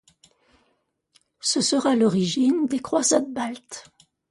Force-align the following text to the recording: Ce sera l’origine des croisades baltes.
Ce 1.41 1.61
sera 1.61 1.95
l’origine 1.95 2.65
des 2.65 2.79
croisades 2.79 3.31
baltes. 3.31 3.83